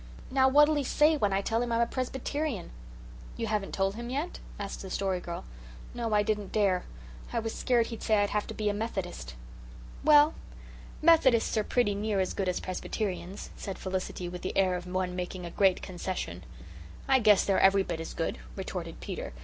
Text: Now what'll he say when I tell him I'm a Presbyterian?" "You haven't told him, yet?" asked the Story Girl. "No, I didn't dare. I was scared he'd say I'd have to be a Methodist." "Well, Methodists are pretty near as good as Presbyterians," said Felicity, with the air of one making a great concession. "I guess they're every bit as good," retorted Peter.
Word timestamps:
Now 0.31 0.47
what'll 0.49 0.73
he 0.73 0.83
say 0.83 1.15
when 1.15 1.31
I 1.31 1.41
tell 1.41 1.61
him 1.61 1.71
I'm 1.71 1.79
a 1.79 1.85
Presbyterian?" 1.85 2.71
"You 3.37 3.45
haven't 3.45 3.71
told 3.75 3.93
him, 3.93 4.09
yet?" 4.09 4.39
asked 4.57 4.81
the 4.81 4.89
Story 4.89 5.19
Girl. 5.19 5.45
"No, 5.93 6.11
I 6.13 6.23
didn't 6.23 6.51
dare. 6.51 6.85
I 7.31 7.37
was 7.37 7.53
scared 7.53 7.85
he'd 7.93 8.01
say 8.01 8.15
I'd 8.17 8.31
have 8.31 8.47
to 8.47 8.55
be 8.55 8.67
a 8.67 8.73
Methodist." 8.73 9.35
"Well, 10.03 10.33
Methodists 11.03 11.55
are 11.55 11.63
pretty 11.63 11.93
near 11.93 12.19
as 12.19 12.33
good 12.33 12.49
as 12.49 12.59
Presbyterians," 12.59 13.51
said 13.55 13.77
Felicity, 13.77 14.27
with 14.27 14.41
the 14.41 14.57
air 14.57 14.75
of 14.75 14.87
one 14.87 15.15
making 15.15 15.45
a 15.45 15.51
great 15.51 15.83
concession. 15.83 16.45
"I 17.07 17.19
guess 17.19 17.45
they're 17.45 17.59
every 17.61 17.83
bit 17.83 17.99
as 17.99 18.15
good," 18.15 18.39
retorted 18.55 19.01
Peter. 19.01 19.33